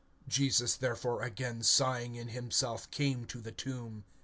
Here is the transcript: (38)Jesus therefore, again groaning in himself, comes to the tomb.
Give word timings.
(38)Jesus 0.27 0.79
therefore, 0.79 1.21
again 1.21 1.61
groaning 1.77 2.15
in 2.15 2.29
himself, 2.29 2.89
comes 2.89 3.27
to 3.27 3.39
the 3.39 3.51
tomb. 3.51 4.03